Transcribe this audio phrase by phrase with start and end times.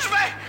[0.00, 0.39] 准备。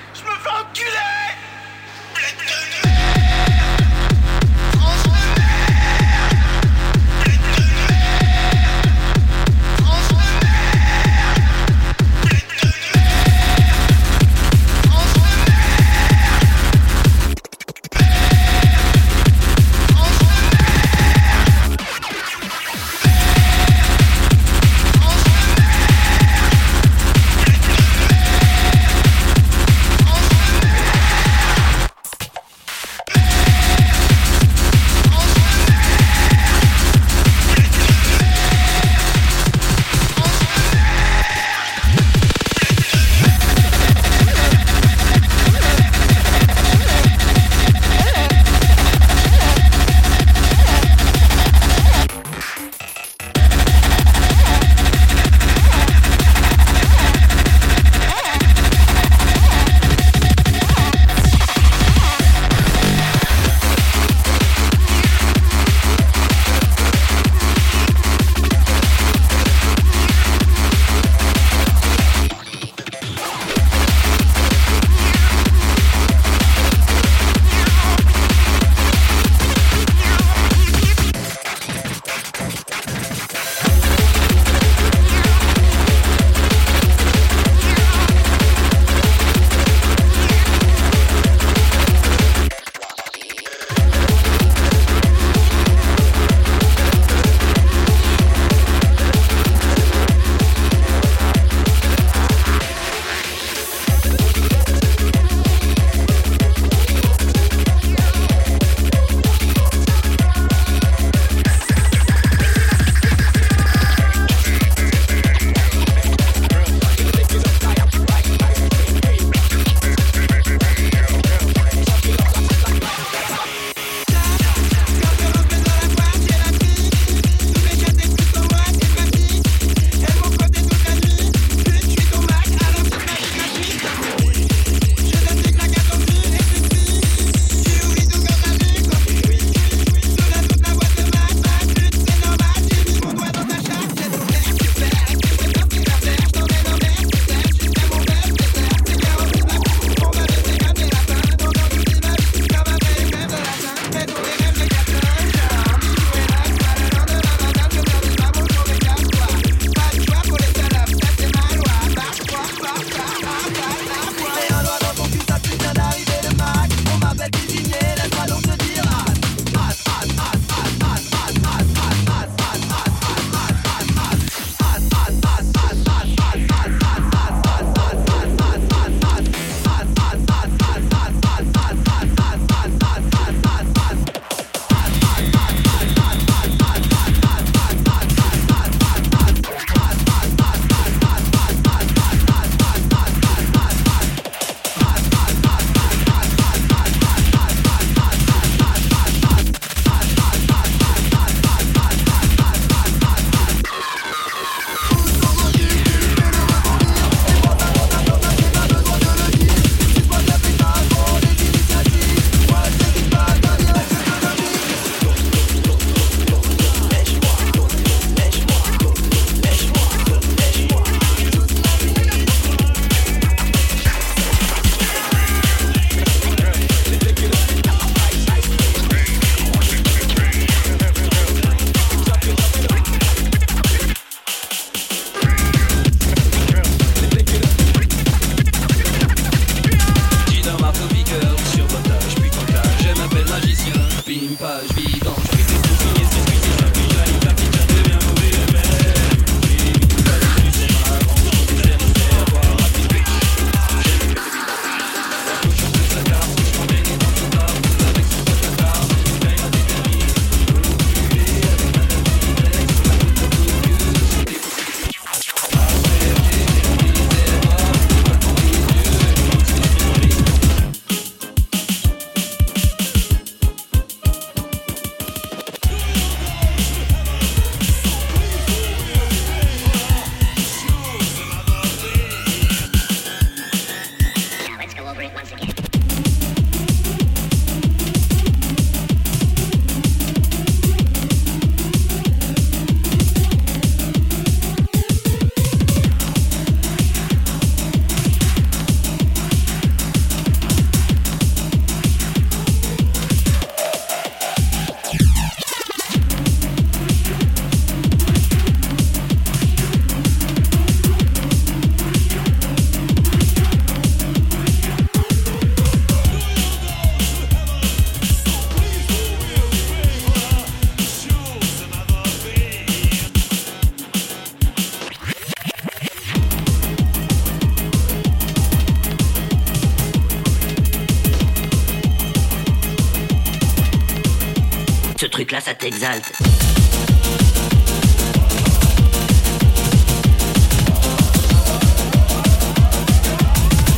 [335.51, 336.13] ça t'exalte.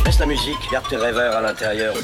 [0.04, 1.94] Laisse la musique, garde tes rêveurs à l'intérieur.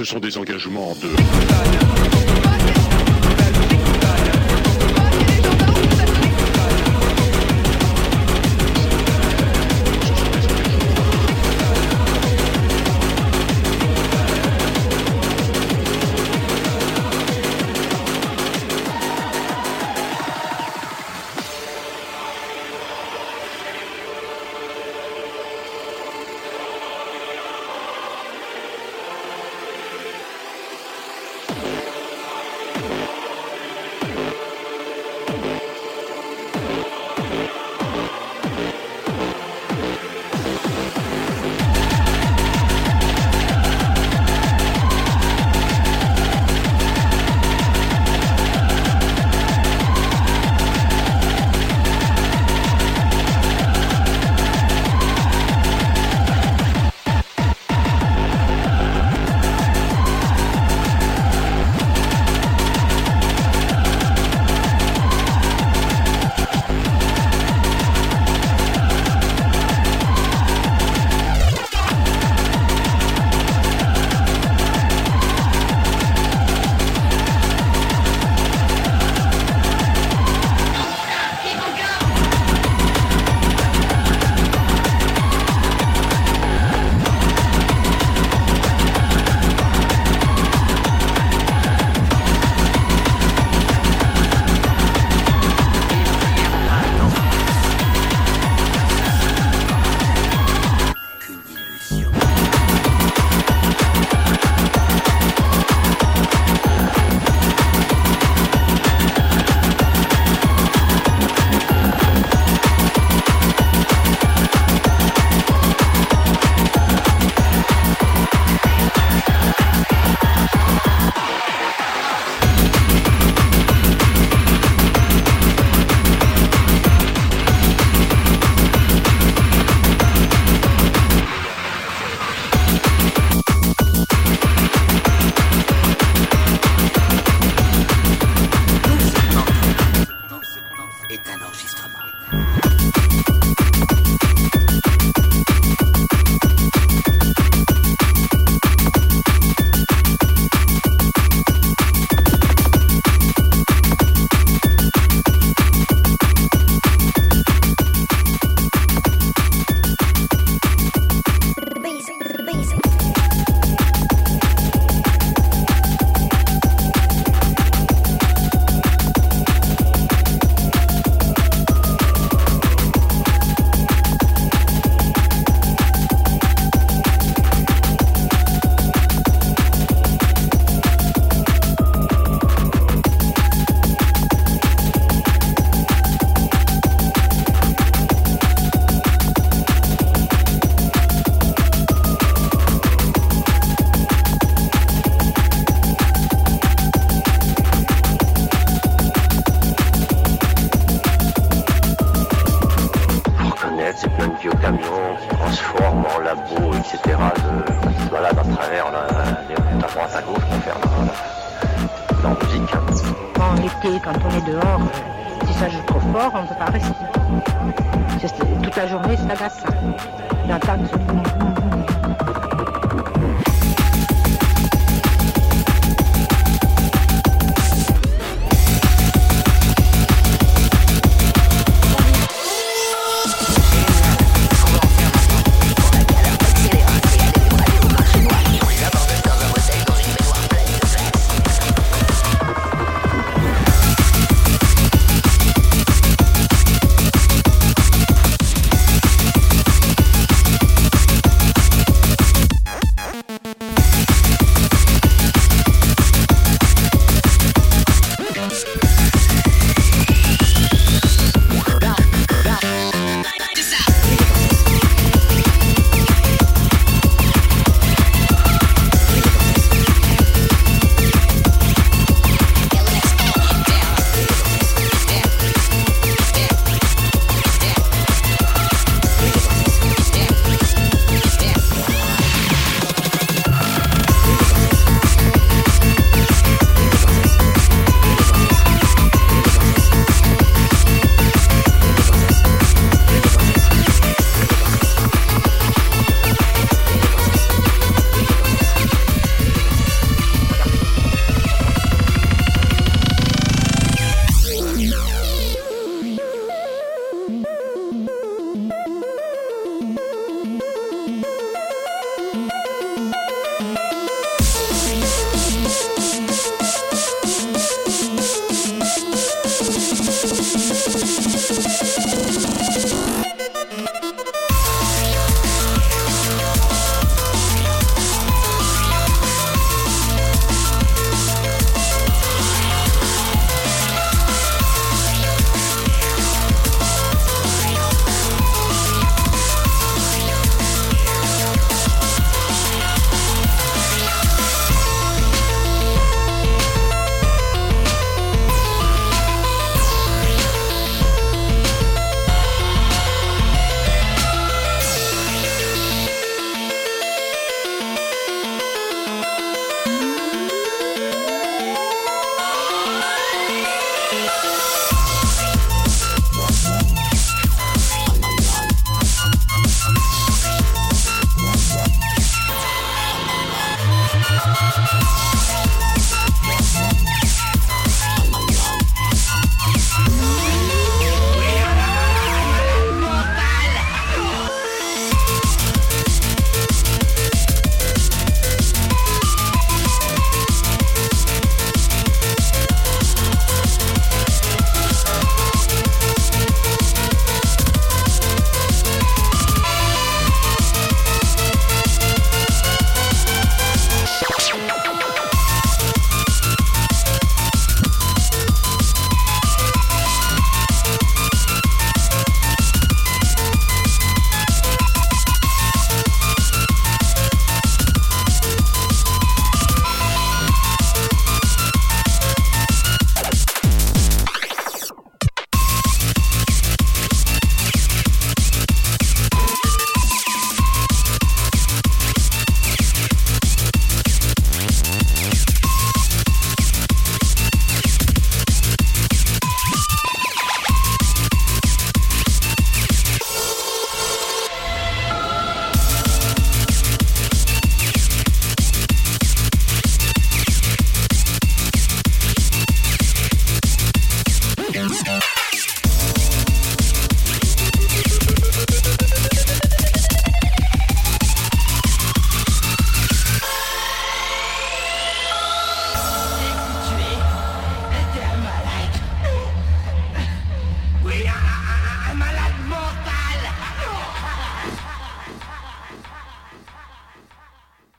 [0.00, 2.09] Ce sont des engagements de...